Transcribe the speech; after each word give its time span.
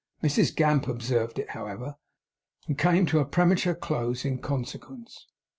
Mrs 0.23 0.55
Gamp 0.55 0.87
observed 0.87 1.37
it, 1.37 1.51
however, 1.51 1.95
and 2.67 2.75
came 2.75 3.05
to 3.05 3.19
a 3.19 3.25
premature 3.25 3.75
close 3.75 4.25
in 4.25 4.39
consequence. 4.39 5.27